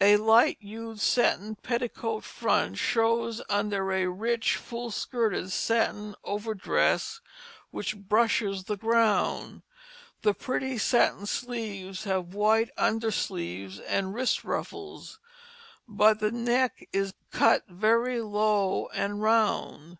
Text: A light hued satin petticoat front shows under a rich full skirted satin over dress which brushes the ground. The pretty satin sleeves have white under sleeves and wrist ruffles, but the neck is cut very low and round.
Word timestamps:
A 0.00 0.16
light 0.18 0.58
hued 0.60 1.00
satin 1.00 1.56
petticoat 1.56 2.22
front 2.22 2.78
shows 2.78 3.42
under 3.48 3.90
a 3.90 4.06
rich 4.06 4.54
full 4.54 4.92
skirted 4.92 5.50
satin 5.50 6.14
over 6.22 6.54
dress 6.54 7.20
which 7.72 7.96
brushes 7.96 8.62
the 8.62 8.76
ground. 8.76 9.62
The 10.22 10.32
pretty 10.32 10.78
satin 10.78 11.26
sleeves 11.26 12.04
have 12.04 12.34
white 12.36 12.70
under 12.76 13.10
sleeves 13.10 13.80
and 13.80 14.14
wrist 14.14 14.44
ruffles, 14.44 15.18
but 15.88 16.20
the 16.20 16.30
neck 16.30 16.88
is 16.92 17.14
cut 17.32 17.64
very 17.66 18.20
low 18.20 18.86
and 18.94 19.20
round. 19.22 19.98